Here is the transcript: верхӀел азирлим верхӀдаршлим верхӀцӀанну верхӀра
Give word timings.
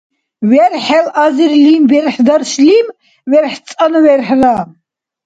верхӀел 0.51 1.07
азирлим 1.25 1.83
верхӀдаршлим 1.91 2.87
верхӀцӀанну 3.31 3.99
верхӀра 4.05 4.57